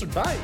[0.00, 0.34] sponsored by.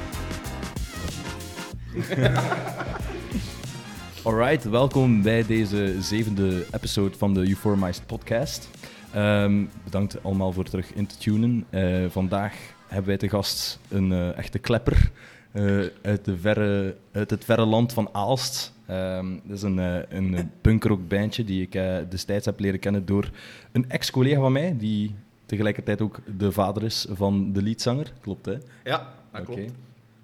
[4.29, 8.71] Alright, welkom bij deze zevende episode van de Euphormized podcast.
[9.13, 11.67] Ehm, bedankt allemaal voor terug in te tunen.
[11.71, 12.55] Eh, vandaag
[12.87, 15.11] hebben wij te gast een eh, echte klepper
[15.53, 18.73] eh, uit, de verre, uit het verre land van Aalst.
[18.87, 21.73] Ehm, dat is een, uh, een punkrock bandje die ik
[22.11, 23.31] destijds heb leren kennen door
[23.73, 25.15] een ex-collega van mij, die
[25.47, 28.13] tegelijkertijd ook de vader is van de leadzanger.
[28.21, 28.55] Klopt, hè?
[28.85, 29.73] Ja, dat klopt.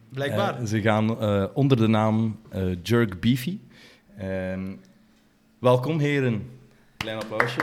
[0.08, 0.66] Blijkbaar.
[0.66, 1.18] ze gaan
[1.54, 2.40] onder de naam
[2.82, 3.58] Jerk Beefy.
[4.18, 4.72] Ehm,
[5.58, 6.46] welkom, heren.
[6.96, 7.60] Klein applausje.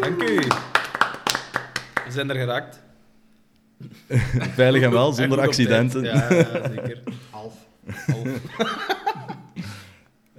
[0.00, 0.36] Dank u.
[2.04, 2.82] We zijn er geraakt.
[4.54, 6.02] Veilig en wel, zonder accidenten.
[6.02, 6.28] Ja,
[6.68, 7.02] zeker.
[7.30, 7.54] Half.
[8.06, 8.26] Half.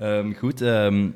[0.02, 1.14] um, goed, um,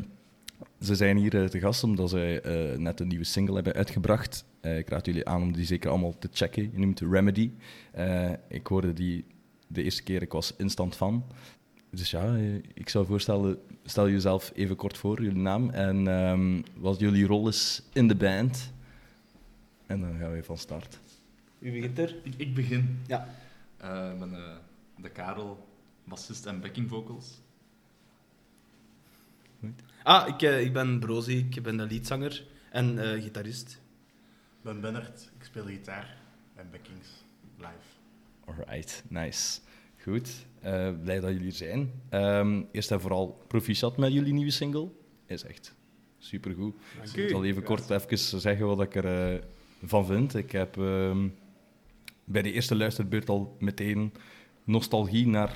[0.82, 4.46] ze zijn hier uh, te gast omdat zij uh, net een nieuwe single hebben uitgebracht.
[4.62, 6.70] Uh, ik raad jullie aan om die zeker allemaal te checken.
[6.72, 7.52] Je noemt Remedy.
[8.48, 9.26] ik hoorde die
[9.68, 11.26] de eerste keer, ik was instant fan.
[11.90, 12.36] Dus ja,
[12.74, 17.48] ik zou voorstellen, stel jezelf even kort voor, jullie naam en um, wat jullie rol
[17.48, 18.72] is in de band.
[19.86, 21.00] En dan gaan we van start.
[21.60, 22.16] Wie begint er?
[22.24, 23.00] Ik, ik begin.
[23.08, 23.28] Ja.
[23.84, 24.56] Uh, ik ben uh,
[24.96, 25.68] de Karel,
[26.04, 27.42] bassist en backing vocals.
[30.08, 33.82] Ah, ik, uh, ik ben Brozi, ik ben de leadzanger en gitarist.
[34.58, 36.18] Ik ben Bennert, ik speel gitaar
[36.56, 37.08] en backings
[37.58, 37.88] live.
[38.46, 39.60] Alright, nice.
[40.04, 41.92] Goed, uh, blij dat jullie er zijn.
[42.12, 44.90] Um, eerst en vooral proficiat met jullie nieuwe single.
[45.26, 45.76] Is echt
[46.18, 46.76] supergoed.
[46.96, 49.40] Dank ik zal even kort even zeggen wat ik ervan uh,
[49.84, 50.36] van vind.
[50.36, 51.36] Ik heb um,
[52.24, 54.14] bij de eerste luisterbeurt al meteen
[54.64, 55.56] nostalgie naar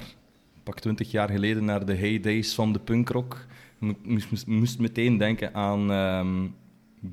[0.64, 3.46] pak 20 jaar geleden naar de heydays van de punkrock.
[3.82, 6.56] Ik moest, moest meteen denken aan um,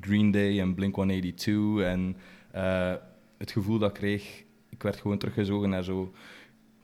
[0.01, 2.17] Green Day en Blink 182 en
[2.55, 2.93] uh,
[3.37, 4.43] het gevoel dat ik kreeg.
[4.69, 6.13] Ik werd gewoon teruggezogen naar zo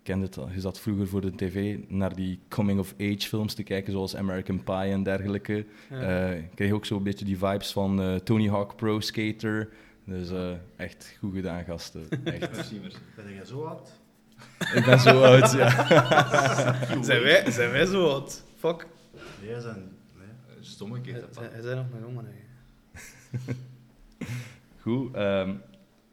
[0.03, 0.49] kende het al.
[0.53, 4.91] Je zat vroeger voor de tv naar die coming-of-age films te kijken, zoals American Pie
[4.91, 5.65] en dergelijke.
[5.89, 6.29] Ja.
[6.31, 9.69] Uh, ik kreeg ook zo'n beetje die vibes van uh, Tony Hawk Pro Skater.
[10.05, 10.29] Dus
[10.75, 12.07] echt goed gedaan, gasten.
[12.23, 12.71] Echt.
[13.15, 13.99] Ben jij zo oud?
[14.73, 15.69] Ik ben zo oud, ja.
[17.03, 18.43] zijn, wij, zijn wij zo oud?
[18.55, 18.87] Fuck.
[19.41, 19.91] Nee, zijn...
[20.17, 20.27] Nee.
[20.59, 21.27] Stomme keer.
[21.39, 22.25] Hij zijn nog maar jongen,
[24.81, 25.15] Goed.
[25.15, 25.61] Um,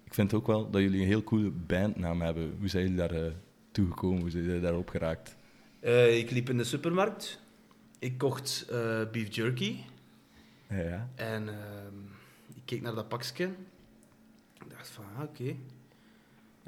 [0.04, 2.56] ik vind ook wel dat jullie een heel coole bandnaam hebben.
[2.58, 3.32] Hoe zijn jullie daar
[3.72, 4.20] toegekomen?
[4.20, 5.36] Hoe zijn jullie daarop geraakt?
[5.80, 7.40] Uh, ik liep in de supermarkt.
[7.98, 9.76] Ik kocht uh, beef jerky.
[10.68, 11.08] Ja.
[11.14, 11.54] En uh,
[12.54, 13.44] ik keek naar dat pakje.
[14.54, 15.42] Ik dacht van, ah, oké.
[15.42, 15.58] Okay.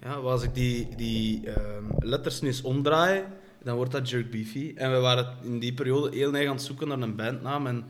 [0.02, 3.24] Ja, als ik die, die um, letters nu eens omdraai,
[3.64, 4.72] dan wordt dat jerk beefy.
[4.76, 7.66] En we waren in die periode heel erg aan het zoeken naar een bandnaam.
[7.66, 7.84] En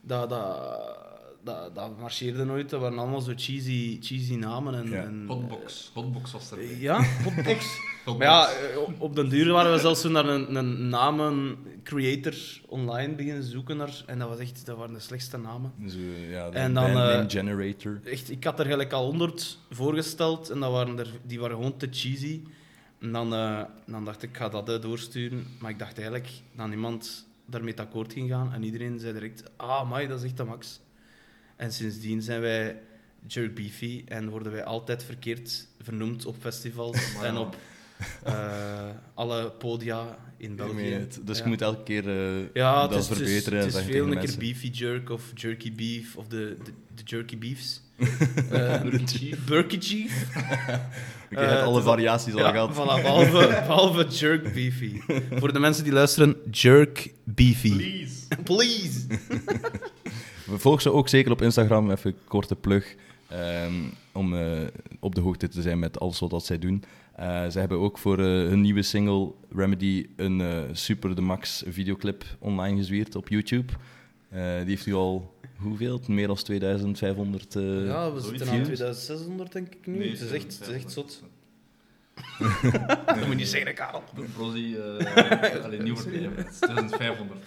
[0.00, 0.98] dat, dat,
[1.42, 2.70] dat, dat marcheerde nooit.
[2.70, 4.74] Dat waren allemaal zo cheesy, cheesy namen.
[4.74, 5.02] En, ja.
[5.02, 5.90] en, hotbox.
[5.94, 6.78] Hotbox was er.
[6.78, 7.80] Ja, hotbox.
[8.04, 8.48] maar ja,
[8.98, 12.34] op den duur waren we zelfs zo naar een, een namen creator
[12.66, 14.02] online beginnen zoeken naar.
[14.06, 15.72] En dat was echt, dat waren de slechtste namen.
[15.86, 15.98] Zo,
[16.30, 18.00] ja, de en dan, uh, generator.
[18.04, 21.76] Echt, ik had er gelijk al honderd voorgesteld en dat waren er, die waren gewoon
[21.76, 22.42] te cheesy.
[23.00, 25.46] En dan, uh, dan dacht ik, ik ga dat uh, doorsturen.
[25.58, 28.52] Maar ik dacht eigenlijk dat niemand daarmee akkoord ging gaan.
[28.52, 30.80] En iedereen zei direct, ah, mai, dat is echt de max.
[31.56, 32.80] En sindsdien zijn wij
[33.26, 37.56] Jerk Beefy en worden wij altijd verkeerd vernoemd op festivals en op
[38.26, 40.92] uh, alle podia in België.
[40.92, 41.42] Het, dus ja.
[41.42, 43.58] je moet elke keer uh, ja, dat is, verbeteren.
[43.58, 46.72] Het is, het is veel een keer Beefy Jerk of Jerky Beef of de, de,
[46.94, 47.82] de Jerky Beefs.
[48.00, 48.80] Uh,
[49.46, 50.26] Burky Chief.
[51.32, 52.72] okay, je hebt alle variaties al ja, gehad.
[52.72, 55.00] Voilà, behalve, behalve Jerk Beefy.
[55.30, 57.76] Voor de mensen die luisteren, Jerk Beefy.
[57.76, 58.26] Please.
[58.44, 59.06] Please.
[60.46, 62.94] Volg ze ook zeker op Instagram, even een korte plug,
[63.64, 64.60] um, om uh,
[65.00, 66.84] op de hoogte te zijn met alles wat zij doen.
[67.20, 72.76] Uh, ze hebben ook voor hun nieuwe single Remedy een super de max videoclip online
[72.76, 73.72] gezwierd op YouTube.
[74.30, 76.00] die heeft u al hoeveel?
[76.06, 79.98] Meer dan 2500 Ja, we zitten aan 2600 denk ik nu.
[79.98, 81.22] Nee, het, is echt, het is echt zot.
[83.06, 84.02] dat moet je zeggen, Karel.
[84.34, 87.40] Brozi, uh, alleen nieuw voor 2500.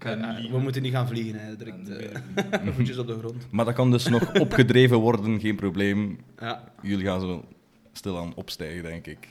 [0.00, 1.88] Ja, we moeten niet gaan vliegen, hè, direct.
[1.88, 3.46] Uh, voetjes op de grond.
[3.50, 6.18] Maar dat kan dus nog opgedreven worden, geen probleem.
[6.38, 6.72] Ja.
[6.82, 7.44] Jullie gaan zo
[7.92, 9.28] stilaan opstijgen, denk ik.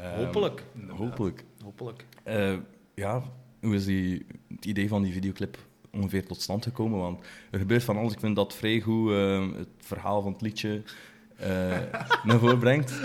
[0.00, 0.64] Um, hopelijk.
[0.88, 1.44] Hopelijk.
[1.62, 2.06] Hopelijk.
[2.28, 2.56] Uh,
[2.94, 3.22] ja,
[3.60, 5.58] hoe is die, het idee van die videoclip
[5.94, 6.98] ongeveer tot stand gekomen?
[6.98, 8.12] Want er gebeurt van alles.
[8.12, 10.82] Ik vind dat vrij goed uh, het verhaal van het liedje
[12.24, 13.00] naar voren brengt.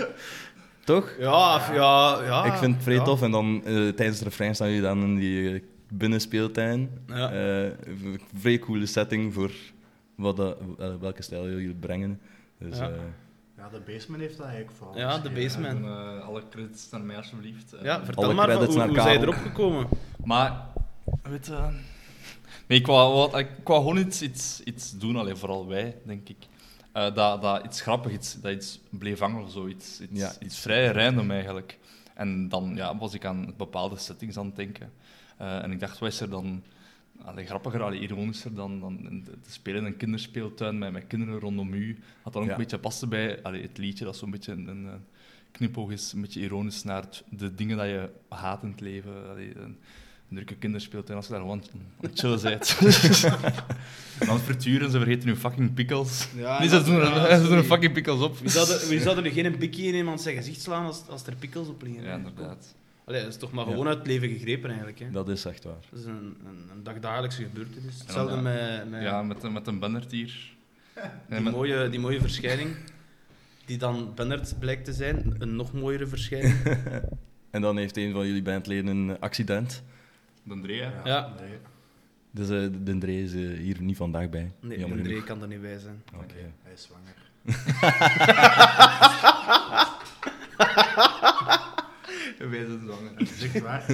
[0.84, 1.14] Toch?
[1.18, 2.44] Ja, ja, ja.
[2.44, 3.02] Ik vind het vrij ja.
[3.02, 3.22] tof.
[3.22, 5.60] En dan uh, tijdens het refrein staan jullie dan in die uh,
[5.92, 6.90] binnenspeeltuin.
[7.06, 7.62] Ja.
[7.62, 7.70] Uh,
[8.36, 9.50] vrij coole setting voor
[10.14, 10.56] wat dat,
[11.00, 12.20] welke stijl jullie brengen.
[12.58, 12.90] Dus, ja.
[13.60, 14.98] Ja, de Basement heeft dat eigenlijk vooral.
[14.98, 15.30] Ja, de.
[15.30, 15.84] Basement.
[15.84, 17.72] Eh, alle credits naar mij, alsjeblieft.
[17.72, 19.88] Eh, Ja, vertel Alle maar, hoe, naar hoe zij erop gekomen?
[20.24, 20.66] Maar,
[21.22, 21.68] weet je...
[22.66, 26.28] Nee, ik wou, wat- ik wou gewoon iets, iets, iets doen, alleen vooral wij, denk
[26.28, 26.36] ik.
[26.92, 29.66] Eh, dat, dat iets grappig, iets, dat iets bleef hangen of zo.
[29.66, 30.32] Iets, Ja.
[30.40, 31.78] iets vrij random eigenlijk.
[32.14, 34.92] En dan ja, was ik aan bepaalde settings aan het denken.
[35.36, 36.62] Eh, en ik dacht, wat is er dan
[37.24, 41.72] allee, grappiger, allee, ironischer dan, dan te spelen in een kinderspeeltuin met, met kinderen rondom
[41.72, 41.98] u.
[42.22, 42.54] Had dan ook Ja.
[42.54, 44.92] een beetje passen bij allee, het liedje, dat zo'n beetje een, een eh,
[45.52, 49.30] knipoog is, een beetje ironisch naar het- de dingen dat je haat in het leven.
[49.30, 49.78] Allee, een,
[50.30, 52.78] een drukke kinderspeeltuin, als je daar gewoon aan het chillen bent.
[54.20, 56.28] en dan frituren, ze vergeten hun fucking pickles.
[56.36, 58.38] Ja, nee, ze doen, ja, ze doen er fucking pickles op.
[58.38, 61.02] Wie zou, er, wie zou er nu geen pikkie in iemand zijn gezicht slaan als,
[61.08, 62.02] als er pikkels op liggen?
[62.02, 62.74] Ja, inderdaad.
[63.04, 63.70] Allee, dat is toch maar Ja.
[63.70, 64.98] gewoon uit het leven gegrepen eigenlijk.
[64.98, 65.10] Hè?
[65.10, 65.74] Dat is echt waar.
[65.90, 67.98] Dat is een, een, een dagdagelijkse gebeurtenis.
[67.98, 68.40] Hetzelfde ja.
[68.40, 70.52] met, met Ja, met, een- met een Bennert hier.
[71.28, 72.70] die, met- mooie, die mooie verschijning.
[73.64, 75.34] Die dan Bennert blijkt te zijn.
[75.38, 76.54] Een nog mooiere verschijning.
[77.50, 79.82] En dan heeft een van jullie bandleden een accident.
[80.42, 80.92] De Andrea.
[81.04, 81.32] Ja.
[81.40, 81.58] Nee.
[82.30, 84.52] Dus eh, de Dree is eh, hier niet vandaag bij.
[84.60, 85.24] Nee, Jammer genoeg.
[85.24, 86.02] kan er niet bij zijn.
[86.14, 86.52] Oké.
[86.62, 87.14] Hij is zwanger.
[92.50, 93.12] Wij zijn zwanger.
[93.18, 93.84] Dat is echt waar.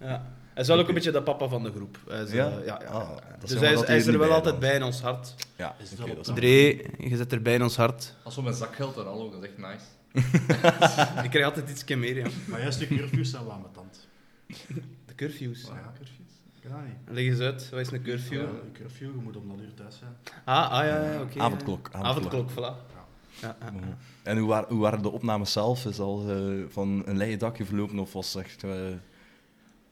[0.00, 0.26] Ja.
[0.54, 1.98] Hij is wel ook een beetje de papa van de groep.
[2.08, 2.50] Hij is, Ja?
[2.58, 4.74] eh, ja, ja, Ah, Dus hij is, hij is er er wel bij altijd bij
[4.74, 5.34] in ons hart.
[5.56, 6.46] Ja, Is dat André,
[6.98, 8.14] je zit er bij in ons hart.
[8.22, 9.84] Als we met zakgeld en al ook, dat is echt nice.
[11.24, 12.26] Ik krijg altijd iets meer, ja.
[12.44, 14.06] Maar juist de curfews zijn wel met tand.
[15.06, 15.62] De curfews.
[15.62, 15.92] Ja.
[15.92, 16.96] Dat niet.
[17.08, 18.40] Leg eens uit, wat is een curfew?
[18.40, 20.16] Ja, een curfew, je moet om dat uur thuis zijn.
[20.44, 21.40] Ah, ah ja, ja oké.
[21.40, 21.98] Avondklok, ja.
[21.98, 22.32] avondklok.
[22.32, 22.90] Avondklok, voilà.
[23.40, 23.96] Ja, ja, ja.
[24.22, 25.86] En hoe, waar, hoe waren de opnames zelf?
[25.86, 28.64] Is al eh, van een leien dakje verlopen of was het echt...
[28.64, 28.70] eh,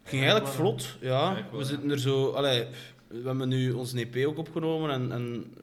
[0.02, 1.46] ging eigenlijk vlot, ja.
[1.50, 1.64] We ja.
[1.64, 2.30] zitten er zo...
[2.30, 2.66] Allee,
[3.06, 5.12] we hebben nu ons EP ook opgenomen en...
[5.12, 5.54] en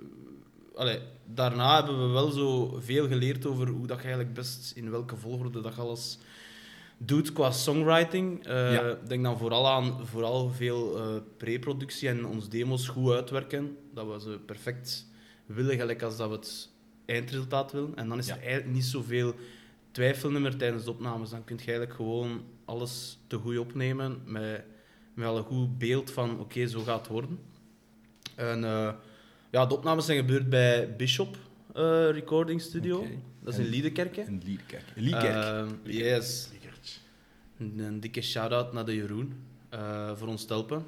[0.76, 4.72] allee, daarna hebben we wel zo veel geleerd over hoe dat je eigenlijk best...
[4.76, 6.18] In welke volgorde dat je alles
[6.98, 8.46] doet qua songwriting.
[8.46, 8.90] Ja.
[8.90, 13.78] Ik denk dan vooral aan vooral veel eh pre-productie en ons demos goed uitwerken.
[13.94, 15.08] Dat we ze perfect
[15.46, 16.70] willen, gelijk als dat we het
[17.06, 17.96] eindresultaat willen.
[17.96, 18.36] En dan is Ja.
[18.36, 19.34] er eigenlijk niet zoveel
[19.92, 21.30] twijfel meer tijdens de opnames.
[21.30, 24.64] Dan kun je eigenlijk gewoon alles te goed opnemen met,
[25.14, 27.40] met al een goed beeld van oké, zo gaat het worden.
[28.36, 28.94] En eh,
[29.52, 31.38] ja, de opnames zijn gebeurd bij Bishop
[32.12, 33.06] Recording Studio.
[33.44, 34.22] Dat is in Liedekerke.
[34.22, 34.42] in
[35.84, 36.50] yes.
[37.58, 39.34] Een, dikke shout-out naar de Jeroen
[39.70, 40.86] eh, voor ons helpen.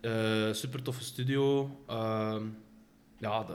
[0.00, 1.70] Eh, super toffe studio.
[1.86, 2.46] ehm,
[3.18, 3.46] ja,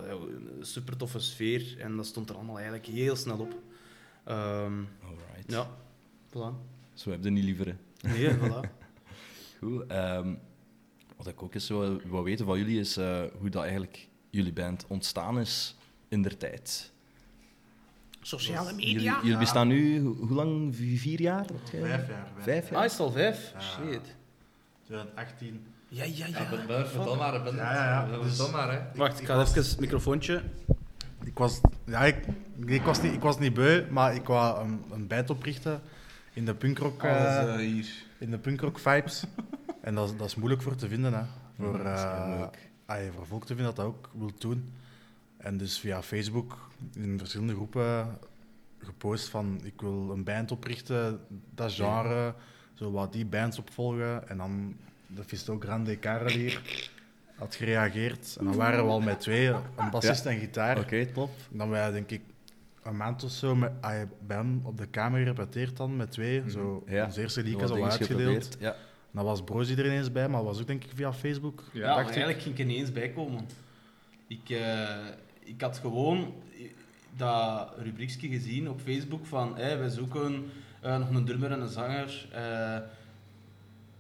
[0.62, 1.80] super toffe sfeer.
[1.80, 3.56] En dat stond er allemaal eigenlijk heel snel op.
[4.24, 5.52] Ehm, Alright.
[5.52, 5.70] ja,
[6.30, 6.54] voilà.
[6.94, 7.66] Zo heb je niet liever.
[7.66, 8.10] hè.
[8.10, 8.70] Nee, voilà.
[9.60, 9.84] Goed.
[9.88, 10.36] ehm,
[11.18, 14.54] wat ik ook eens wil, wil weten van jullie is eh, hoe dat eigenlijk jullie
[14.54, 15.76] band ontstaan is
[16.08, 16.92] in der tijd.
[18.30, 20.76] Sociale Jullie, jullie bestaan nu, ho- hoe lang?
[20.76, 21.46] Vier jaar?
[21.70, 22.28] Vijf jaar.
[22.38, 22.86] Vijf Ah, jaar?
[22.86, 23.52] is het al vijf?
[23.54, 23.60] Ja.
[23.62, 24.16] Shit.
[24.86, 25.66] 2018.
[25.88, 26.26] Ja, ja, ja.
[26.28, 27.68] Ja, Bennert, vertel maar, hè, Bennert.
[27.68, 28.20] Ja, ja, ja.
[28.22, 28.80] Dus- maar, hè.
[28.96, 30.42] Wacht, ik ga even het microfoontje.
[31.24, 32.26] Ik was, ja, ik,
[32.66, 35.82] ik, was niet, ik was niet beu, maar ik wou een, een band oprichten
[36.34, 37.88] in de punkrock, eh, hier.
[38.18, 39.24] in de punkrock vibes.
[39.82, 41.22] en dat, is- dat is moeilijk voor te vinden, hè.
[41.60, 42.70] Voor, Ja, eh, moeilijk.
[42.86, 44.74] ah, voor volk te vinden dat dat ook wil doen.
[45.40, 48.18] En dus via Facebook in verschillende groepen
[48.80, 51.20] gepost van ik wil een band oprichten,
[51.56, 52.34] dat genre,
[52.74, 54.30] zo wat die bands opvolgen.
[54.30, 54.76] En dan
[55.08, 56.90] de Fisto Grande Karel hier
[57.36, 58.36] had gereageerd.
[58.40, 60.80] En dan waren we al met twee, een bassist en gitaar.
[60.80, 61.30] Oké, top.
[61.52, 62.22] Dan wij denk ik
[62.84, 66.44] een maand of zo met, ah, bij hem op de kamer gerepeteerd dan met twee.
[66.50, 67.06] Zo, Ja.
[67.06, 68.58] Ons eerste liedje dingetjes uitgedeeld.
[68.60, 68.76] Ja.
[69.12, 71.64] Dan was Brozy er ineens bij, maar dat was ook denk ik via Facebook.
[71.74, 72.10] Ja, dacht maar ik.
[72.10, 73.46] eigenlijk ging ik er niet eens bij komen.
[74.28, 74.98] Ik, eh,
[75.50, 76.34] ik had gewoon
[77.18, 80.52] dat rubriekje gezien op Facebook van hey, wij zoeken
[80.82, 82.78] eh, nog een drummer en een zanger eh,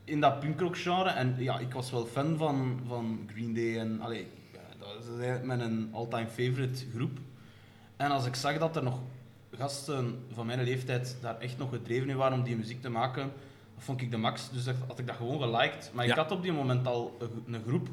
[0.03, 1.09] in dat punkrock genre.
[1.09, 4.27] En ja, ik was wel fan van, van Green Day en allee,
[4.79, 7.19] dat is eigenlijk mijn all-time favorite groep.
[7.97, 8.99] En als ik zag dat er nog
[9.57, 13.31] gasten van mijn leeftijd daar echt nog gedreven in waren om die muziek te maken,
[13.77, 14.49] vond ik de max.
[14.49, 15.91] Dus dat had ik dat gewoon geliked.
[15.93, 17.87] Maar ik had op die moment al een groep.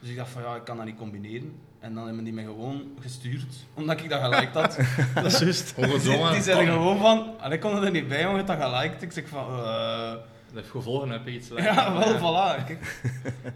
[0.00, 1.52] Dus ik dacht van ja, ik kan dat niet combineren.
[1.82, 4.78] En dan hebben die mij gewoon gestuurd, omdat ik dat geliked had.
[5.14, 5.72] Dat is juist.
[5.72, 9.02] Gewoon die, die zeiden gewoon van, en ik kon er niet bij, had dat geliked.
[9.02, 10.22] Ik zeg van, eh, Dat
[10.54, 12.56] heeft gevolgen, heb je iets ja, wel, voilà.
[12.66, 13.00] Kijk,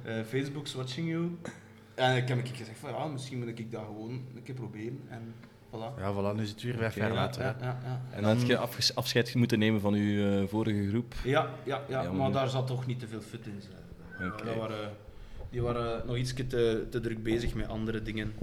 [0.05, 1.39] Eh, Facebook's watching you.
[1.95, 5.01] En ik heb ik gezegd van, ja, misschien moet ik dat gewoon een keer proberen.
[5.09, 5.35] En
[5.71, 5.99] voilà.
[6.01, 7.43] Ja, voilà, nu zit het weer vijf jaar Ja, later.
[7.43, 8.01] ja, ja, ja.
[8.11, 11.15] En dan had je afges- afscheid moeten nemen van uw eh, vorige groep.
[11.25, 13.63] Ja, ja, ja, Ja, maar daar zat toch niet te veel fit in.
[13.63, 14.31] Zijn.
[14.45, 14.91] Dat waren,
[15.51, 18.35] die waren nog iets te, te druk bezig met andere dingen.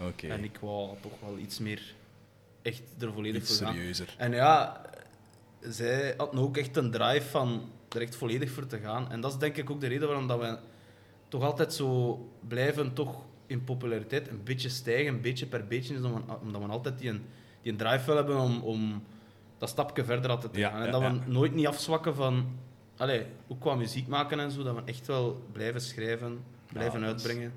[0.00, 1.94] Oké, En ik wou toch wel iets meer
[2.62, 3.74] echt er volledig iets voor gaan.
[3.74, 4.14] serieuzer.
[4.16, 4.80] En ja,
[5.60, 9.10] zij hadden ook echt een drive van er echt volledig voor te gaan.
[9.10, 10.58] En dat is denk ik ook de reden waarom dat we
[11.28, 16.00] toch altijd zo blijven toch in populariteit een beetje stijgen, een beetje per beetje, is
[16.00, 17.22] omdat we, omdat we altijd die, een,
[17.62, 19.02] die een drive willen hebben om, om
[19.58, 20.80] dat stapje verder te Ja, gaan.
[20.80, 21.12] En ja, dat ja.
[21.12, 22.46] we nooit niet afzwakken van,
[22.98, 27.06] allee, ook qua muziek maken en zo, dat we echt wel blijven schrijven, blijven Ja,
[27.06, 27.52] uitbrengen.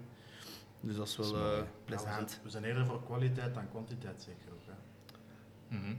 [0.80, 2.40] Dus dat is wel eh Ja, we, zijn, plezant.
[2.44, 4.60] we zijn eerder voor kwaliteit dan kwantiteit, zeker ook.
[4.66, 5.78] Hè.
[5.78, 5.96] Mhm.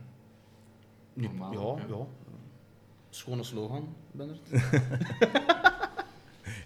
[1.15, 1.97] Normaal, ja, ja.
[1.97, 2.07] ja.
[3.11, 4.49] Schone slogan, Bennert.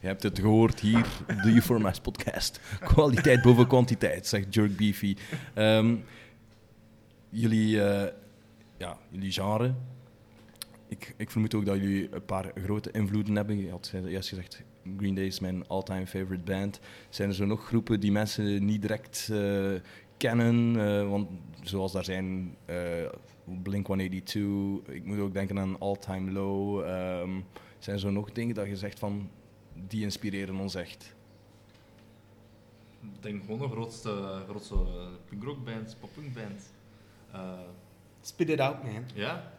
[0.00, 2.60] Je hebt het gehoord hier, de Uforma's podcast.
[2.80, 5.16] Kwaliteit boven kwantiteit, zegt Jerk Beefy.
[5.54, 5.96] Ehm,
[7.28, 8.12] jullie, eh,
[8.76, 9.74] ja, jullie genre.
[10.88, 13.58] Ik, ik vermoed ook dat jullie een paar grote invloeden hebben.
[13.58, 14.62] Je had juist gezegd,
[14.96, 16.80] Green Day is mijn all-time favorite band.
[17.08, 19.72] Zijn er zo nog groepen die mensen niet direct eh,
[20.16, 20.76] kennen?
[20.80, 21.28] Eh, want
[21.62, 22.76] zoals daar zijn eh,
[23.62, 24.38] Blink-182,
[24.92, 26.80] ik moet ook denken aan All Time Low.
[26.80, 27.40] Ehm,
[27.78, 29.30] zijn er zo nog dingen dat je zegt van,
[29.88, 31.14] die inspireren ons echt?
[33.02, 34.76] Ik denk gewoon de grootste, grootste
[35.28, 36.72] punkrockband, poppunkband.
[37.32, 37.60] Eh
[38.26, 39.04] Spit it out, man.
[39.14, 39.52] ja,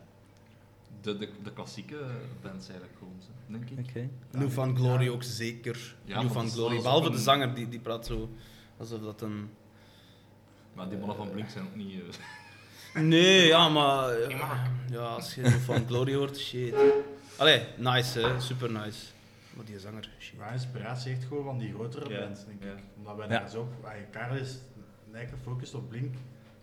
[1.02, 1.98] de, de, de klassieke
[2.42, 3.90] bands eigenlijk gewoon, denk ik.
[3.90, 4.10] Oké.
[4.32, 5.96] New Van Glory ook zeker.
[6.04, 6.76] Ja, New Van Glory.
[6.82, 8.30] Behalve de zanger, die, die praat zo
[8.78, 9.50] alsof dat een...
[10.74, 12.02] Maar die mannen van Blink zijn ook niet...
[12.94, 14.10] eh, Nee, ja, maar...
[14.10, 14.40] eh,
[14.90, 16.76] Ja, als je New Van Glory hoort, shit.
[17.38, 18.40] Allee, nice, hè.
[18.40, 19.06] Super nice.
[19.54, 20.38] Maar die zanger, shit.
[20.38, 22.72] Maar inspiratie echt gewoon van die grotere Ja, bands, denk ja.
[22.72, 22.84] ik.
[22.98, 23.40] Omdat wij Ja.
[23.40, 23.70] daar zo...
[24.12, 24.58] Karel is
[25.12, 26.16] nek gefocust op Blink.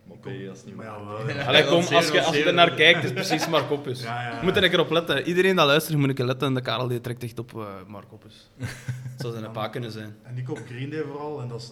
[0.09, 0.33] Maar Kom.
[0.33, 1.27] oké, dat is niet Maar ja, waar.
[1.27, 1.45] wel, ja.
[1.45, 4.03] Allee, kom, dat als je, als je er naar kijkt, is precies Mark Hoppus.
[4.03, 4.39] Ja, ja, ja.
[4.39, 5.27] Je moet er een keer op letten.
[5.27, 6.49] Iedereen dat luistert, moet een keer letten.
[6.49, 8.51] En de Karel die trekt echt op eh Mark Hoppus.
[8.59, 10.17] Het zou zijn een pa kunnen zijn.
[10.23, 11.71] En ik op Green Day vooral, en dat, is,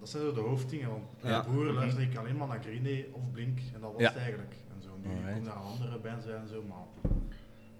[0.00, 0.88] dat zijn zo de hoofddingen.
[0.88, 1.28] Want Ja.
[1.30, 1.44] ja.
[1.44, 4.08] vroeger luisterde ik alleen maar naar Green Day of Blink, en dat was Ja.
[4.08, 4.52] het eigenlijk.
[4.76, 5.32] En zo, nu Alright.
[5.32, 7.12] komt daar andere bands bij en zo, maar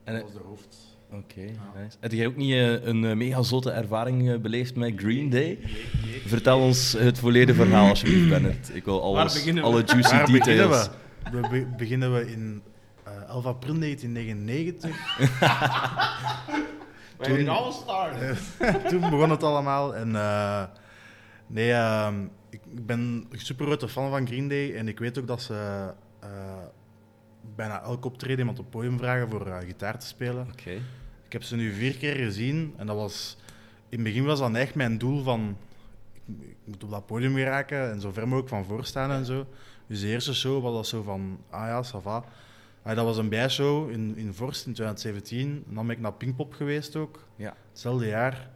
[0.05, 0.77] En, dat eh, was de hoofd.
[1.13, 1.81] Oké, Ja.
[1.83, 1.97] nice.
[2.01, 5.59] Heb jij ook niet eh, een eh, mega zotte ervaring eh, beleefd met Green Day?
[5.61, 8.71] Je- Vertel ons het volledige verhaal alsjeblieft, Bennett.
[8.75, 10.89] Ik wil alles, alle juicy Waar beginnen details.
[11.31, 11.41] we?
[11.41, 12.63] We be- beginnen we in
[13.05, 14.97] eh 11 april 1999.
[17.17, 17.73] When it all.
[18.89, 19.95] Toen begon het allemaal.
[19.97, 20.63] En eh,
[21.47, 22.15] nee, ehm,
[22.51, 24.75] ik ik ben super grote fan van Green Day.
[24.77, 25.55] En ik weet ook dat ze
[26.21, 26.29] eh,
[27.57, 30.47] bijna elk optreden iemand op het podium vragen voor eh, gitaar te spelen.
[30.53, 30.71] Oké.
[31.25, 32.75] Ik heb ze nu vier keer gezien.
[32.77, 33.37] En dat was...
[33.89, 35.57] In het begin was dat echt mijn doel van...
[36.25, 39.25] Ik, ik moet op dat podium geraken en zo ver mogelijk van voor staan en
[39.25, 39.47] zo.
[39.87, 41.39] Dus de eerste show was dat zo van...
[41.51, 42.25] Ah ja, ça va.
[42.83, 45.65] Ah, dat was een bijshow in, in Vorst in 2017.
[45.69, 47.25] En dan ben ik naar Pinkpop geweest ook.
[47.37, 47.57] Ja.
[47.71, 48.51] Hetzelfde jaar.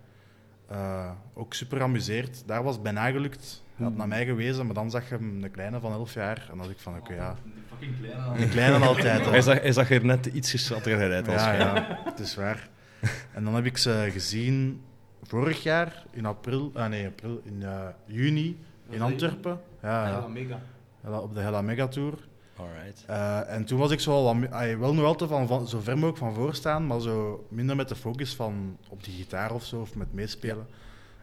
[0.66, 2.42] Eh, ook super geamuseerd.
[2.46, 3.62] Daar was bijna gelukt.
[3.82, 6.36] Hij had naar mij gewezen, maar dan zag je hem, een kleine van 11 jaar.
[6.40, 7.36] En dan dacht ik van, oké, ja.
[7.70, 8.38] Fucking kleine...
[8.38, 9.24] De kleine altijd.
[9.24, 12.68] Hij zag, hij zag er net iets geschattiger uit als Ja, ja, het is waar.
[13.34, 14.82] En dan heb ik ze gezien
[15.22, 18.58] vorig jaar in april, ah nee, april, in eh, juni
[18.88, 19.60] in Antwerpen.
[19.82, 20.58] Ja, Ja, mega.
[21.20, 22.14] Op de Hella Mega Tour.
[22.56, 23.04] Alright.
[23.06, 25.94] Eh, en toen was ik zo mi- ah, wel nog altijd van, van zo ver
[25.94, 29.64] mogelijk van voor staan, maar zo minder met de focus van op die gitaar of
[29.64, 30.66] zo, of met meespelen.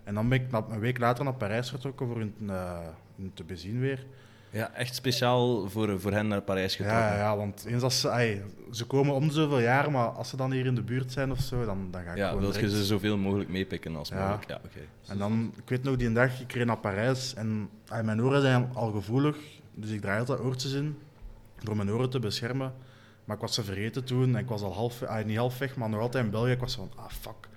[0.09, 2.79] En dan ben ik na- een week later naar Parijs vertrokken voor hun, eh,
[3.15, 4.05] hun te bezien weer.
[4.49, 7.03] Ja, echt speciaal voor, voor hen naar Parijs getrokken.
[7.03, 10.51] Ja, ja, want eens als ze, ze komen om zoveel jaar, maar als ze dan
[10.51, 12.69] hier in de buurt zijn of zo, dan, dan ga ik Ja, gewoon wil je
[12.69, 14.15] ze zoveel mogelijk meepikken als Ja.
[14.21, 14.47] mogelijk.
[14.49, 14.79] Ja, oké.
[15.07, 17.69] En dan, ik weet nog, die dag, ik reed naar Parijs en
[18.03, 19.37] mijn oren zijn al gevoelig,
[19.73, 20.97] dus ik draai altijd oortjes in,
[21.63, 22.73] voor mijn oren te beschermen.
[23.25, 25.89] Maar ik was ze vergeten toen en ik was al half, niet half weg, maar
[25.89, 26.51] nog altijd in België.
[26.51, 27.49] Ik was van, ah fuck,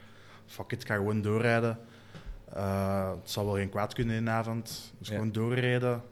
[0.47, 1.79] fuck it, ik ga gewoon doorrijden.
[2.55, 4.93] Eh, het zal wel geen kwaad kunnen in de avond.
[4.99, 5.15] Dus Ja.
[5.15, 6.03] gewoon doorrijden.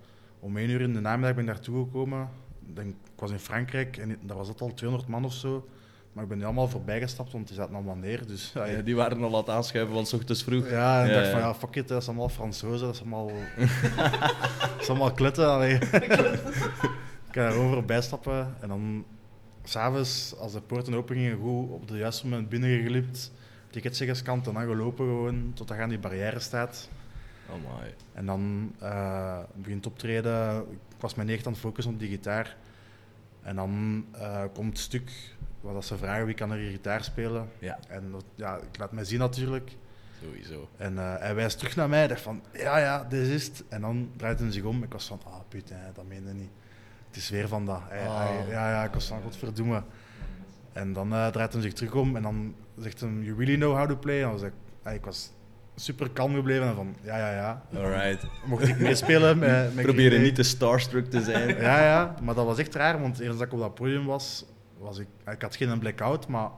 [0.41, 2.29] Om één uur in de namiddag ben ik naartoe gekomen.
[2.67, 5.69] Ik Denk, ik was in Frankrijk en daar was het al 200 man of zo.
[6.13, 8.27] Maar ik ben nu allemaal voorbij gestapt, want die zaten allemaal neer.
[8.27, 10.69] Dus, Ja, die waren al aan het aanschuiven, want 's ochtends vroeg.
[10.71, 11.55] ja, en ik dacht van ja.
[11.55, 13.27] fuck it, dat is allemaal Fransozen, dat is allemaal,
[14.71, 15.71] dat is allemaal kletten.
[17.27, 19.05] Ik kan daarover voorbij stappen en dan
[19.65, 23.33] s'avonds, als de poorten open gingen, goed op het juiste moment binnengeglipt,
[23.71, 26.89] tickets gescand en dan gelopen gewoon tot je aan die barrière staat.
[27.49, 27.95] Oh my.
[28.13, 30.57] En dan eh begint optreden.
[30.71, 32.57] Ik was mijn echt aan het focussen op die gitaar.
[33.43, 35.11] En dan eh, komt het stuk
[35.61, 37.49] waar dat ze vragen wie kan er hier gitaar spelen.
[37.59, 39.71] Ja, En dat, ja, ik laat mij zien natuurlijk.
[40.25, 40.69] sowieso.
[40.77, 42.07] En eh, hij wijst terug naar mij.
[42.07, 43.65] dacht van, ja, ja, dit is het.
[43.69, 44.83] En dan draait hij zich om.
[44.83, 46.51] Ik was van, ah, putain, dat meende niet.
[47.07, 47.81] Het is weer van dat.
[47.89, 48.19] Hij- Oh.
[48.19, 49.83] hij- ja, ja, ik was van, godverdomme.
[50.73, 52.17] En dan eh, draait hij zich terug om.
[52.17, 54.17] En dan zegt hij, you really know how to play?
[54.17, 55.33] En dan was ik, ah, ik was
[55.75, 57.63] super kalm gebleven en van, ja, ja, ja.
[57.75, 58.27] Alright.
[58.45, 61.49] Mocht ik meespelen met, met Proberen Green niet te starstruck te zijn.
[61.69, 64.45] Ja, ja, maar dat was echt raar, want eerst dat ik op dat podium was,
[64.79, 65.07] was ik...
[65.33, 66.49] Ik had geen blackout, maar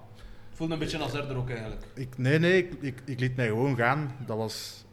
[0.52, 1.83] voelde een beetje als er ook eigenlijk.
[1.95, 4.11] ik, nee, nee, ik, ik, ik liet mij gewoon gaan.
[4.26, 4.85] Dat was...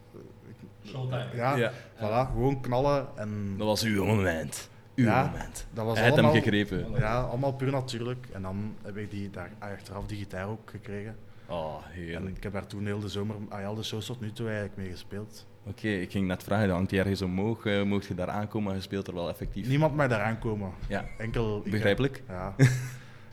[0.85, 1.27] Showtime.
[1.35, 1.71] Ja, Ja.
[1.97, 3.55] voilà, gewoon knallen en...
[3.57, 4.69] Dat was uw moment.
[4.99, 5.25] Uw Ja.
[5.25, 5.65] moment.
[5.73, 6.85] Dat was Hij had hem allemaal- gegrepen.
[6.97, 8.27] Ja, allemaal puur natuurlijk.
[8.33, 11.15] En dan heb ik die daar achteraf die gitaar ook gekregen.
[11.47, 12.37] Oh, En heerlijk.
[12.37, 14.77] ik heb daar toen heel de zomer, ah, al de shows tot nu toe eigenlijk
[14.77, 15.45] mee gespeeld.
[15.65, 17.65] Oké, ik ging net vragen, hangt die ergens omhoog?
[17.65, 19.67] Eh mocht je daar aankomen, maar je speelt er wel effectief?
[19.67, 20.71] Niemand mag daar aankomen.
[20.87, 21.71] Ja, Enkel ik.
[21.71, 22.23] begrijpelijk.
[22.27, 22.55] Ja.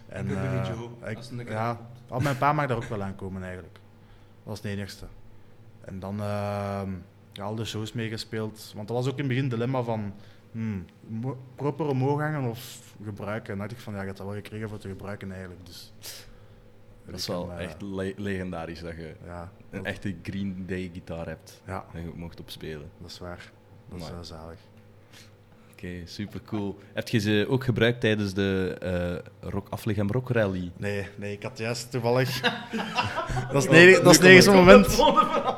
[0.08, 3.74] En, eh, ik- keer ja, al mijn pa mag daar ook wel aankomen eigenlijk.
[3.74, 3.82] Dat
[4.44, 5.06] was de enigste.
[5.84, 6.90] En dan ehm,
[7.32, 8.72] ja, al de shows meegespeeld.
[8.74, 10.12] Want dat was ook in het begin het dilemma van
[10.56, 10.84] hmm,
[11.56, 13.52] proper omhoog hangen of gebruiken.
[13.52, 15.66] En dan dacht ik van ja, je hebt dat wel gekregen voor te gebruiken eigenlijk.
[15.66, 15.92] Dus,
[17.06, 21.26] Dat is wel eh, echt le- legendarisch dat je Ja, een echte Green Day gitaar
[21.26, 22.90] hebt ja, en je mocht opspelen.
[23.00, 23.52] dat is waar.
[23.90, 24.58] Dat is eh, zalig.
[25.72, 26.78] Oké, super cool.
[26.92, 30.70] Heb je ze ook gebruikt tijdens de eh rock Aflegem Rock Rally?
[30.76, 32.40] Nee, nee, ik had juist toevallig.
[33.52, 33.72] dat is het
[34.24, 34.96] enige- moment.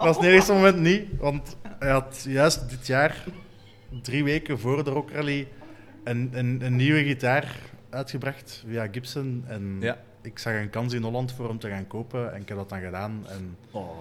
[0.02, 3.24] Dat is het moment niet, want hij had juist dit jaar,
[4.02, 5.48] drie weken voor de Rock Rally,
[6.04, 7.56] een, een, een nieuwe gitaar
[7.90, 9.44] uitgebracht via Gibson.
[9.46, 9.98] En Ja.
[10.22, 12.68] ik zag een kans in Holland voor hem te gaan kopen en ik heb dat
[12.68, 13.24] dan gedaan.
[13.28, 13.98] En, Oh.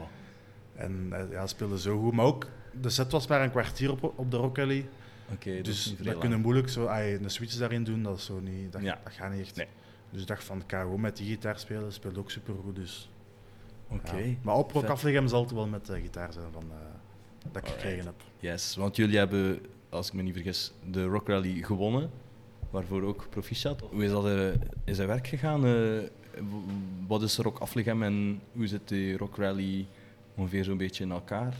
[0.75, 2.13] en eh, ja, hij speelde zo goed.
[2.13, 2.47] Maar ook,
[2.81, 4.85] de set was maar een kwartier op, op de Rock Rally.
[5.61, 8.81] Dus dat kunnen moeilijk zo, ah, een switch daarin doen, dat is zo niet, dat,
[8.81, 8.99] Ja.
[9.03, 9.55] dat gaat niet echt.
[9.55, 9.67] Nee.
[10.09, 12.75] Dus ik dacht van, ik ga gewoon met die gitaar spelen, speelt ook super goed.
[12.75, 13.09] Dus.
[13.89, 14.35] Oké, Ja.
[14.41, 16.77] Maar op Rock zal het wel met de gitaar zijn van, eh,
[17.37, 17.69] dat ik Alright.
[17.71, 18.21] gekregen heb.
[18.39, 18.75] yes.
[18.75, 22.09] Want jullie hebben, als ik me niet vergis, de Rock Rally gewonnen,
[22.69, 23.81] waarvoor ook proficiat.
[23.91, 24.47] Hoe is dat, eh,
[24.83, 25.65] is dat werk gegaan?
[25.65, 25.71] Eh,
[26.33, 29.87] w- wat is Rock Aflegem en hoe zit die Rock Rally
[30.35, 31.55] ongeveer zo'n beetje in elkaar?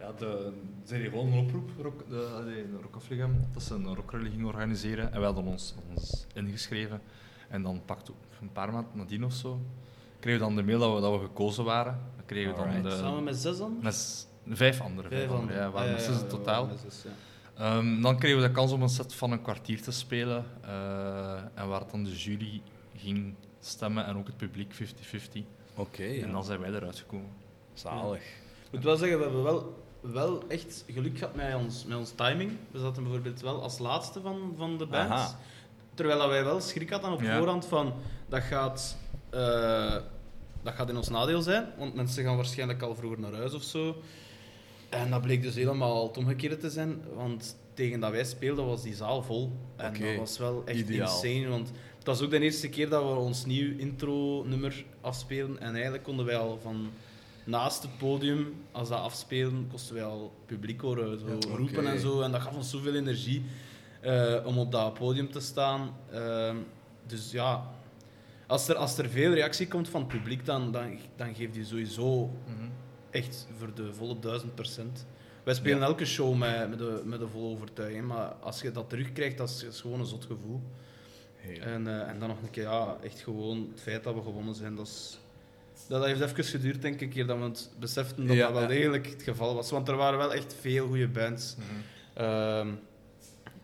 [0.00, 0.52] Ja, de,
[0.84, 4.46] ze deden gewoon een oproep, rock, de, de Rock Afligem, dat ze een rockrally gingen
[4.46, 5.12] organiseren.
[5.12, 7.00] En we hadden ons, ons ingeschreven.
[7.48, 9.60] En dan pakte een paar maanden nadien of zo,
[10.20, 11.98] kregen we dan de mail dat we, dat we gekozen waren.
[12.16, 13.78] Dan kregen we dan de, Samen met zes dan?
[13.82, 15.10] met vijf anderen.
[15.10, 15.60] Vijf anderen, anderen.
[15.62, 16.66] Ja, we waren Ja, met zes ja, in totaal.
[16.66, 17.10] waren met zes, ja.
[17.58, 20.44] Ehm, dan kregen we de kans om een set van een kwartier te spelen.
[20.60, 22.62] eh, en waar dan de jury
[22.96, 25.42] ging stemmen en ook het publiek 50-50.
[25.74, 27.30] Oké, En dan zijn wij eruit gekomen.
[27.74, 28.22] zalig.
[28.64, 32.10] Ik moet wel zeggen, we hebben wel, wel echt geluk gehad met ons, met ons
[32.10, 32.52] timing.
[32.70, 35.10] We zaten bijvoorbeeld wel als laatste van, van de band.
[35.10, 35.38] Aha.
[35.94, 37.38] Terwijl dat wij wel schrik hadden op Ja.
[37.38, 37.92] voorhand van
[38.28, 38.96] dat gaat,
[39.30, 39.96] eh,
[40.62, 43.62] dat gaat in ons nadeel zijn, want mensen gaan waarschijnlijk al vroeger naar huis of
[43.62, 43.96] zo.
[44.94, 48.82] En dat bleek dus helemaal het omgekeerde te zijn, want tegen dat wij speelden was
[48.82, 49.52] die zaal vol.
[49.76, 51.22] En dat was wel echt Ideaal.
[51.22, 55.60] insane, want het was ook de eerste keer dat we ons nieuw intro-nummer afspelen.
[55.60, 56.90] En eigenlijk konden wij al van
[57.44, 62.00] naast het podium, als dat afspelen, kosten wij al publiek horen zo Ja, roepen en
[62.00, 62.20] zo.
[62.20, 63.44] En dat gaf ons zoveel energie
[64.00, 65.94] eh, om op dat podium te staan.
[66.10, 66.56] Ehm,
[67.06, 67.70] dus ja,
[68.46, 71.64] als er, als er veel reactie komt van het publiek, dan, dan, dan geeft die
[71.64, 72.30] sowieso
[73.14, 75.06] echt voor de volle duizend procent.
[75.42, 75.84] Wij spelen Ja.
[75.84, 79.48] elke show met, met, de, met de volle overtuiging, maar als je dat terugkrijgt, dat
[79.48, 80.60] is, is gewoon een zot gevoel.
[81.60, 84.54] En, eh, en dan nog een keer, ja, echt gewoon het feit dat we gewonnen
[84.54, 85.18] zijn, dat is...
[85.88, 88.58] Dat heeft even geduurd, denk ik, een keer dat we het beseften dat Ja, dat
[88.58, 89.70] wel degelijk het geval was.
[89.70, 91.56] Want er waren wel echt veel goede bands.
[92.14, 92.68] Ehm,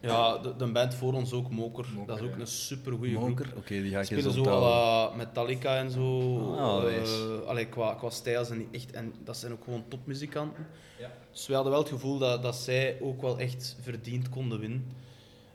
[0.00, 1.86] ja, de, de band voor ons ook, Moker.
[1.94, 2.40] Moker, dat is ook ja.
[2.40, 3.28] een super goede groep.
[3.28, 3.52] Moker?
[3.56, 6.82] Oké, die ga ik eens Spelen zo la Metallica en zo.
[6.82, 7.10] Wijs.
[7.46, 8.92] allee, qua, qua stijl zijn die echt...
[8.92, 10.66] En dat zijn ook gewoon topmuzikanten.
[10.98, 11.10] Ja.
[11.30, 14.86] Dus we hadden wel het gevoel dat, dat zij ook wel echt verdiend konden winnen.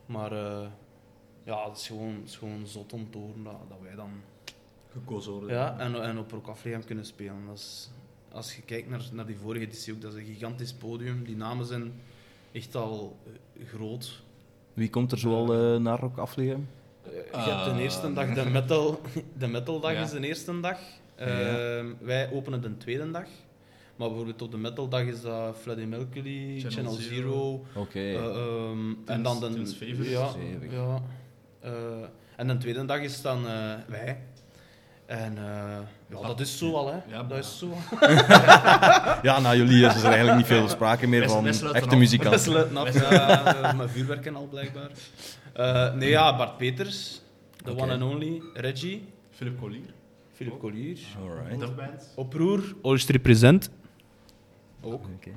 [0.06, 0.68] Maar eh,
[1.44, 4.12] ja, het is gewoon, het is gewoon zot om te horen dat, dat wij dan...
[4.92, 5.50] Gekozen worden.
[5.50, 7.46] Ja, en, en op Rock Afligem kunnen spelen.
[7.48, 7.90] Dat is,
[8.32, 11.24] als je kijkt naar, naar die vorige editie ook, dat is een gigantisch podium.
[11.24, 12.02] Die namen zijn
[12.52, 14.24] echt al eh, groot.
[14.76, 16.68] Wie komt er zoal eh, naar Rock Aflegem?
[17.04, 17.80] Eh, Je hebt de Ah.
[17.80, 19.02] eerste dag, de metal,
[19.40, 20.02] de metaldag Ja.
[20.04, 20.80] is de eerste dag.
[21.18, 21.26] Ja.
[21.26, 23.26] Ehm, wij openen de tweede dag.
[23.96, 27.16] Maar bijvoorbeeld op de metaldag is dat Freddie Mercury, Channel, Channel Zero.
[27.16, 27.66] Zero.
[27.76, 28.00] Oké.
[28.00, 29.74] eh, ehm, en dan de...
[30.10, 30.30] Ja,
[30.72, 31.02] ja.
[31.60, 31.72] Eh,
[32.36, 34.20] en de tweede dag is dan eh, wij.
[35.06, 35.78] En eh,
[36.10, 36.98] ja, dat is zo al, hè.
[37.08, 37.68] Ja, dat is zo.
[39.28, 42.40] Ja, na jullie is er eigenlijk niet veel sprake meer van echte muzikanten.
[42.40, 44.90] sluiten af ja, eh, met vuurwerken al, blijkbaar.
[45.54, 47.22] Eh, nee, ja, Bart Peters,
[47.64, 48.42] the one and only.
[48.54, 49.94] Reggie, Philip Collier.
[50.34, 50.98] Philip Collier.
[51.22, 51.60] Alright.
[51.60, 52.12] De band.
[52.16, 53.70] Oproer, Oost Present.
[54.82, 55.04] Ook.
[55.16, 55.32] Oké.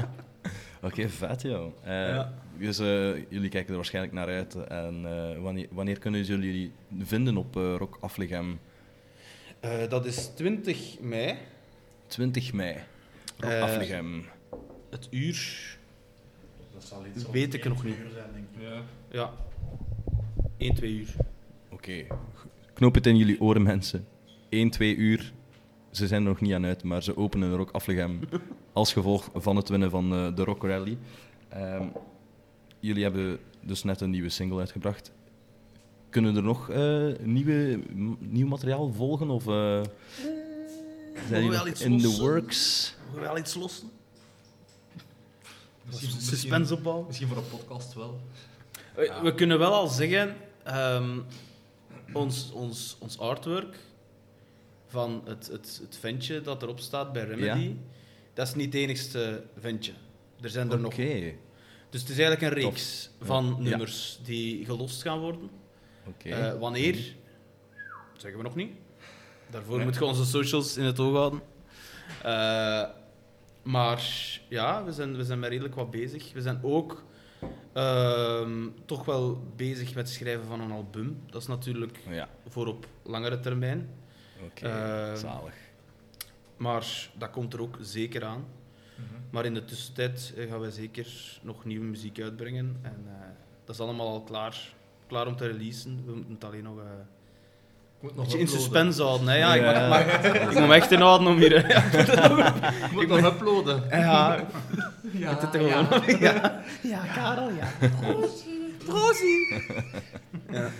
[0.86, 1.72] Oké, vet joh.
[1.84, 2.32] Eh, Ja.
[2.58, 4.54] Dus eh, jullie kijken er waarschijnlijk naar uit.
[4.54, 8.58] En eh, wanneer, wanneer kunnen jullie vinden op eh, Rock Aflegem?
[9.60, 11.36] Eh, dat is 20 mei.
[12.06, 12.76] 20 mei.
[13.38, 14.24] Rock Afligem.
[14.90, 15.76] Het uur,
[16.72, 17.94] Dat zal iets Weet ik nog niet.
[17.94, 18.62] twee uur zijn, denk ik.
[18.62, 18.82] Ja.
[19.10, 19.32] ja,
[20.56, 21.14] 1, 2 uur.
[21.70, 22.06] Oké.
[22.74, 24.06] Knoop het in jullie oren, mensen.
[24.48, 25.32] 1, 2 uur.
[25.90, 28.20] Ze zijn er nog niet aan uit, maar ze openen Rock Afligem
[28.72, 30.98] als gevolg van het winnen van eh, de Rock Rally.
[31.48, 31.86] Ehm,
[32.86, 35.12] jullie hebben dus net een nieuwe single uitgebracht.
[36.10, 37.80] Kunnen er nog eh, nieuwe,
[38.18, 39.30] nieuw materiaal volgen?
[39.30, 39.80] Of eh,
[41.28, 42.94] zijn in the works?
[43.04, 43.90] Mogen we wel iets lossen?
[45.82, 47.06] Misschien, Suspense opbouwen?
[47.06, 48.20] Misschien voor een podcast wel.
[48.94, 51.18] We, we kunnen wel al zeggen, ehm,
[52.12, 53.78] ons, ons, ons artwork
[54.86, 57.74] van het, het, het ventje dat erop staat bij Remedy,
[58.34, 59.92] dat is niet het enigste ventje.
[60.40, 61.04] Er zijn er Oké.
[61.04, 61.34] nog.
[61.90, 63.68] Dus het is eigenlijk een reeks van Ja.
[63.68, 65.50] nummers die gelost gaan worden.
[66.22, 67.14] Eh, wanneer?
[68.16, 68.72] Zeggen we nog niet.
[69.50, 71.40] Daarvoor moeten we onze socials in het oog houden.
[72.22, 72.84] Eh,
[73.62, 74.02] maar
[74.48, 76.32] ja, we zijn, we zijn met redelijk wat bezig.
[76.32, 77.04] We zijn ook
[77.72, 81.20] ehm, toch wel bezig met het schrijven van een album.
[81.30, 83.90] Dat is natuurlijk Ja, voor op langere termijn.
[84.44, 84.68] oké.
[84.68, 85.54] Eh, Zalig.
[86.56, 88.44] Maar dat komt er ook zeker aan.
[89.30, 91.06] Maar in de tussentijd eh, gaan wij zeker
[91.42, 92.76] nog nieuwe muziek uitbrengen.
[92.82, 93.26] En eh,
[93.64, 94.74] dat is allemaal al klaar,
[95.06, 96.02] klaar om te releasen.
[96.06, 96.78] We moeten het alleen nog...
[96.78, 96.84] eh,
[97.96, 99.28] Ik moet Een nog beetje in suspense houden.
[99.28, 99.34] Hè?
[99.36, 99.88] Ja, ik, Ja.
[99.88, 101.68] mag, mag- ik moet me echt inhouden om hier...
[101.70, 101.82] Ja,
[102.86, 103.82] Ik moet nog uploaden.
[103.90, 104.46] ja,
[105.12, 106.02] Ja, gewoon...
[106.20, 106.62] Ja.
[106.82, 107.68] ja, Karel, ja.
[108.88, 109.62] Rosie.
[110.50, 110.70] Ja.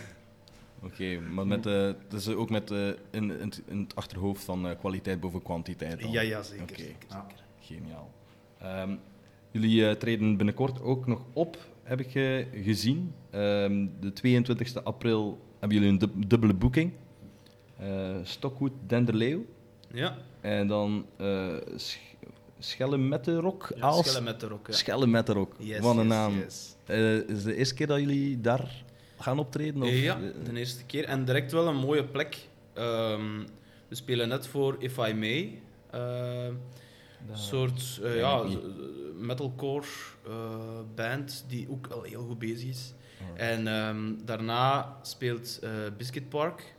[0.82, 4.68] Oké, maar met, eh dus ook met eh, in, in, het- in het achterhoofd van
[4.68, 6.00] eh, kwaliteit boven kwantiteit.
[6.00, 6.10] dan.
[6.10, 6.62] Ja, ja, zeker.
[6.62, 6.74] Oké.
[6.76, 7.26] zeker, Ja.
[7.28, 7.44] zeker.
[7.66, 8.10] Geniaal.
[8.58, 8.94] Ehm,
[9.50, 13.12] jullie eh, treden binnenkort ook nog op, heb ik eh, gezien.
[13.30, 16.92] Ehm, de 22e april hebben jullie een dub- dubbele boeking.
[17.78, 19.44] Eh Stockwood Denderleeuw.
[19.92, 21.06] Ja, En dan
[21.76, 21.96] Sch
[22.58, 23.32] Schellen met de
[23.76, 24.08] ja Aalst.
[24.08, 24.66] schellen met de rok.
[24.66, 24.72] Ja.
[24.72, 25.54] Schellen met de Rok.
[25.58, 26.34] Yes, Wat een yes, naam.
[26.38, 26.76] yes.
[27.28, 28.84] Is de eerste keer dat jullie daar
[29.18, 29.82] gaan optreden?
[29.82, 31.04] Of, ja, de eerste keer.
[31.04, 32.48] En direct wel een mooie plek.
[32.72, 33.38] Ehm,
[33.88, 35.60] we spelen net voor If I May.
[37.30, 38.44] Een soort eh, ja,
[39.18, 39.86] metalcore
[40.26, 40.32] eh,
[40.94, 42.94] band die ook al heel goed bezig is.
[43.34, 46.74] En ehm, daarna speelt eh, Biscuit Park,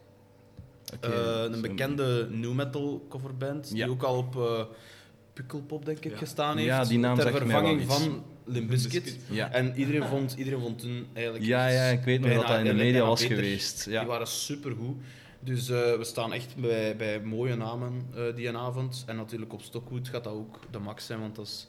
[0.96, 1.08] Oké,
[1.52, 3.88] een bekende new metal coverband, die Ja.
[3.88, 4.62] ook al op eh
[5.34, 6.18] Pukkelpop denk ik Ja.
[6.18, 6.70] gestaan heeft.
[6.70, 9.18] Ja, die naam ter zegt mij vervanging van Limp Bizkit.
[9.30, 9.52] Ja.
[9.52, 11.46] En iedereen vond, iedereen vond toen eigenlijk...
[11.46, 13.86] Ja, ja, ik weet nog dat dat in de media was geweest.
[13.86, 14.00] Ja.
[14.00, 14.98] Die waren supergoed.
[15.48, 19.04] Dus eh, we staan echt bij, bij mooie namen eh, die een avond.
[19.08, 21.68] En natuurlijk op Stockwood gaat dat ook de max zijn, want dat is,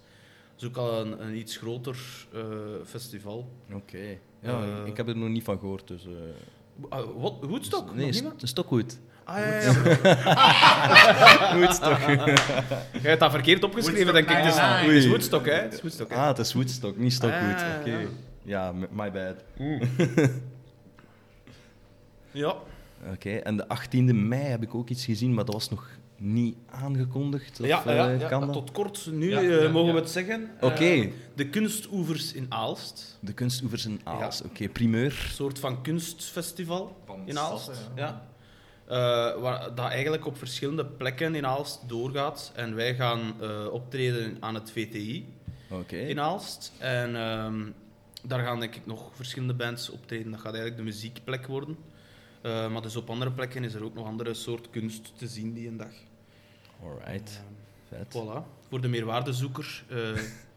[0.54, 1.96] dat is ook al een, een iets groter
[2.34, 2.40] eh,
[2.86, 3.50] festival.
[3.72, 4.18] Oké.
[4.42, 5.88] Ja, ik heb er nog niet van gehoord.
[5.88, 6.10] Dus, eh,
[6.92, 7.34] Uh, wat?
[7.40, 7.94] Woodstock?
[7.94, 8.32] nee, St-?
[8.36, 8.98] Stockwood.
[9.24, 11.56] Ah, ja, ja, ja.
[11.60, 11.98] Woodstock.
[13.02, 14.36] Jij hebt dat verkeerd opgeschreven, denk ik.
[14.36, 14.76] Het is, Ah, ja.
[14.76, 15.52] het is Woodstock, hè?
[15.52, 16.16] Het is Woodstock, hè?
[16.16, 17.54] Ah, het is Woodstock, niet Stockwood.
[17.54, 18.08] Ah, ja, Oké.
[18.42, 18.72] ja.
[18.90, 19.34] My bad.
[22.30, 22.56] Ja.
[23.12, 26.56] Oké, en de 18e mei heb ik ook iets gezien, maar dat was nog niet
[26.66, 27.60] aangekondigd.
[27.60, 28.52] Of, ja, eh, ja, ja, kan dat?
[28.52, 29.94] tot kort nu Ja, eh, ja, mogen ja.
[29.94, 30.50] we het zeggen.
[30.60, 30.84] Oké.
[30.84, 33.18] Eh, de kunstoevers in Aalst.
[33.20, 34.40] De kunstoevers in Aalst.
[34.42, 34.48] Ja.
[34.48, 35.22] Oké, primeur.
[35.24, 37.70] Een soort van kunstfestival Van in Aalst.
[37.94, 38.28] Ja.
[38.88, 38.96] Eh,
[39.40, 42.52] waar, dat eigenlijk op verschillende plekken in Aalst doorgaat.
[42.54, 45.34] En wij gaan eh, optreden aan het VTI
[45.70, 45.96] Oké.
[45.96, 46.72] in Aalst.
[46.78, 47.62] En ehm,
[48.22, 50.30] daar gaan denk ik nog verschillende bands optreden.
[50.30, 51.76] Dat gaat eigenlijk de muziekplek worden.
[52.40, 55.52] Eh, maar dus op andere plekken is er ook nog andere soort kunst te zien
[55.54, 55.92] die een dag.
[56.82, 57.42] Alright.
[57.90, 58.14] Ehm, Vet.
[58.22, 58.66] voilà.
[58.68, 59.98] Voor de meerwaardezoeker eh,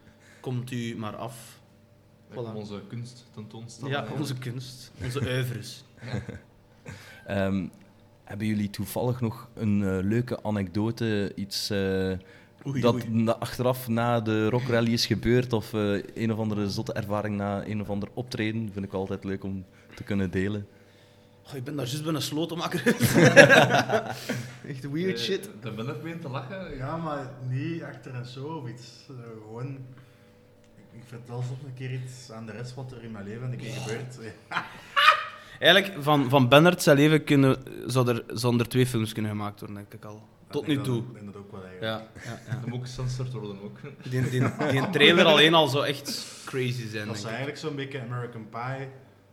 [0.40, 1.60] komt u maar af.
[2.30, 2.54] Voilà.
[2.54, 3.94] Onze kunst tentoonstelling.
[3.96, 5.84] Ja, onze kunst, onze oeuvres.
[7.26, 7.66] Ehm,
[8.24, 12.12] hebben jullie toevallig nog een eh, leuke anekdote, iets eh,
[12.66, 13.08] Oei, dat oei.
[13.08, 17.66] na- achteraf na de rockrally is gebeurd, of eh, een of andere zotte ervaring na
[17.66, 18.70] een of ander optreden?
[18.72, 19.64] Vind ik altijd leuk om
[19.94, 20.66] te kunnen delen.
[21.46, 22.82] Oh, ik ben daar juist bij een slotenmaker.
[24.72, 25.48] Echt weird Eh, shit.
[25.60, 26.76] Daar ben ik weer te lachen.
[26.76, 29.06] Ja, maar niet achter een show of iets.
[29.08, 29.14] Eh,
[29.46, 29.66] gewoon...
[30.76, 33.52] Ik, ik vertel soms een keer iets aan de rest wat er in mijn leven
[33.52, 34.18] een keer gebeurt.
[34.50, 34.64] Ja.
[35.58, 39.60] Eigenlijk, van, van Bennert zijn leven kunnen, zou, er, zou er twee films kunnen gemaakt
[39.60, 40.22] worden, denk ik al.
[40.50, 40.98] Tot nu toe.
[41.02, 42.02] Ik denk dat ook wel eigenlijk.
[42.14, 42.54] Ja, ja, ja.
[42.54, 43.78] Dat moet ook gecensureerd worden ook.
[44.10, 47.24] Die, die, die trailer alleen al zou echt crazy zijn, Dat ik.
[47.24, 48.88] eigenlijk zo'n beetje American Pie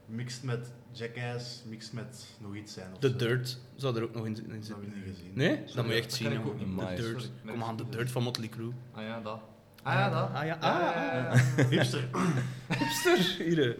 [0.05, 2.87] mixed met Jackass, mixed met nog iets zijn.
[2.93, 3.15] of The zo.
[3.17, 4.83] Dirt zou er ook nog in, in Dat heb zitten.
[4.85, 5.31] ik niet gezien.
[5.33, 5.59] Nee?
[5.75, 6.63] Dat moet je echt zien, ook niet.
[6.75, 6.95] The Amai.
[6.95, 7.21] Dirt.
[7.21, 8.71] Sorry, Kom aan, The Dirt van Motley Crue.
[8.93, 9.39] Ah ja, dat.
[9.83, 10.29] Ah ja, dat.
[10.33, 11.63] Ah ja, ah, ja, ja, ah, ja.
[11.75, 12.09] Hipster.
[12.79, 13.77] Hipster, hier.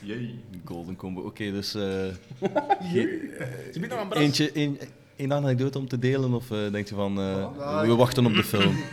[0.00, 0.40] Jee.
[0.64, 1.20] Golden combo.
[1.20, 1.82] Oké, dus eh,
[2.92, 4.22] Ze biedt nog een bras.
[4.22, 4.78] eentje, een,
[5.16, 8.34] een anekdote om te delen, of eh denkt je van, eh, Nou, we wachten op
[8.34, 8.76] de film?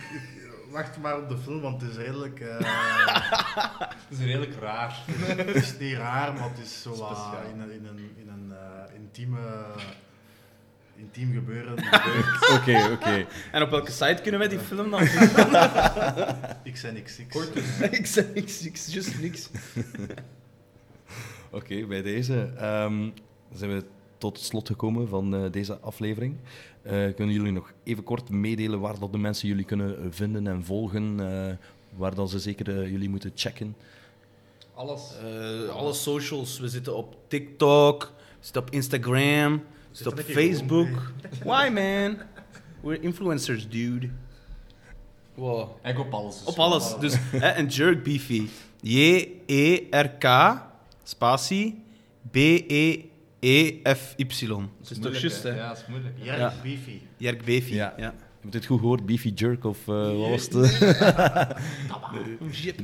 [0.70, 2.40] wacht maar op de film, want het is redelijk...
[2.40, 2.60] eh,
[4.10, 5.04] Het is redelijk raar.
[5.08, 6.94] het is niet raar, maar het is zo
[7.54, 9.38] in een, in een, in een eh, intieme...
[11.00, 11.74] Intiem gebeuren.
[12.56, 13.26] Oké, oké.
[13.52, 15.00] En op welke site kunnen wij die film dan?
[16.74, 17.18] XNXX.
[17.92, 19.50] ik zeg niks, niks, just niks.
[21.50, 23.10] Oké, bij deze ehm,
[23.52, 23.86] zijn we
[24.20, 26.36] tot het slot gekomen van eh, deze aflevering.
[26.82, 30.64] Eh, kunnen jullie nog even kort meedelen waar dat de mensen jullie kunnen vinden en
[30.64, 31.20] volgen?
[31.20, 31.56] eh,
[31.98, 33.76] waar dan ze zeker jullie moeten checken?
[34.74, 35.02] Alles.
[35.24, 36.60] Eh, alle socials.
[36.60, 38.02] We zitten op TikTok,
[38.40, 40.88] we zitten op Instagram, we zitten op Facebook.
[41.44, 42.18] Why, man?
[42.82, 44.10] We're influencers, dude.
[45.36, 45.70] Wow.
[45.84, 46.38] Ik op alles.
[46.38, 46.96] dus Op alles.
[47.00, 48.48] Dus, hè, en Jerk Beefy.
[48.82, 50.26] J-E-R-K,
[51.04, 51.82] spatie,
[53.40, 54.48] B-E-E-F-Y.
[54.48, 55.56] Dat is toch juist, hè?
[55.56, 56.16] Ja, dat is moeilijk.
[56.22, 56.54] Ja.
[56.64, 57.00] beefy.
[57.18, 57.74] Jerk Beefy.
[57.74, 57.94] Ja.
[57.98, 58.14] Ja.
[58.42, 59.06] Heb je het goed gehoord?
[59.06, 60.78] Beefy Jerk of eh, wat was het?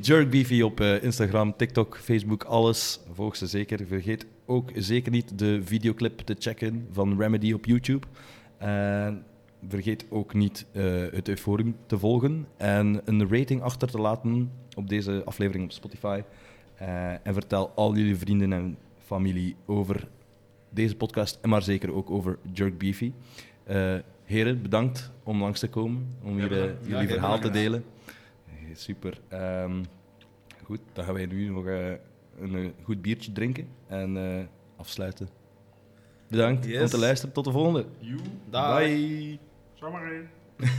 [0.07, 2.99] Jerk Beefy op eh, Instagram, TikTok, Facebook, alles.
[3.13, 3.87] Volg ze zeker.
[3.87, 8.07] Vergeet ook zeker niet de videoclip te checken van Remedy op YouTube.
[8.57, 9.23] En
[9.69, 14.89] vergeet ook niet eh, het Euphorum te volgen en een rating achter te laten op
[14.89, 16.21] deze aflevering op Spotify.
[16.75, 20.07] Eh, en vertel al jullie vrienden en familie over
[20.75, 23.11] deze podcast en maar zeker ook over Jerk Beefy.
[23.63, 27.85] Eh, heren, bedankt om langs te komen, om hier eh, jullie Ja, verhaal te delen.
[28.45, 29.19] Eh, Super.
[29.27, 29.83] Ehm,
[30.63, 31.65] goed, dan gaan wij nu nog
[32.39, 34.43] een goed biertje drinken en eh,
[34.77, 35.29] afsluiten.
[36.27, 36.89] Bedankt om Yes.
[36.89, 37.33] te luisteren.
[37.33, 37.85] Tot de volgende.
[38.49, 38.77] Dag.
[38.79, 39.39] Bye.
[39.73, 40.11] Zomaar.